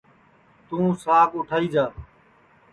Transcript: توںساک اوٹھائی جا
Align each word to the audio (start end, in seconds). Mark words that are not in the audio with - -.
توںساک 0.67 1.29
اوٹھائی 1.35 1.67
جا 1.73 1.85